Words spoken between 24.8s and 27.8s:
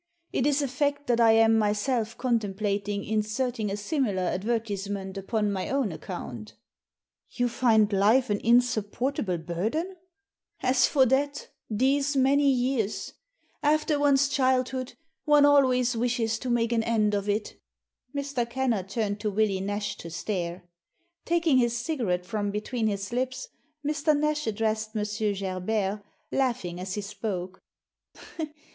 M. Gerbert, laughing as he spoke.